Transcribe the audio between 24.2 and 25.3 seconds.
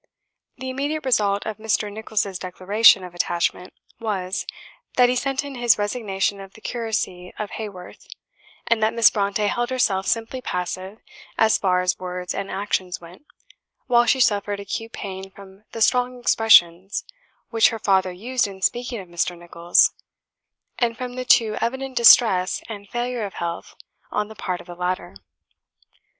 the part of the latter.